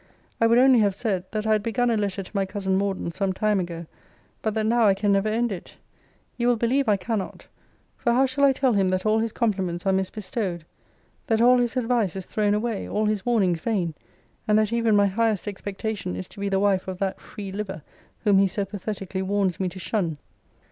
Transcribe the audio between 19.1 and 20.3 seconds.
warns me to shun?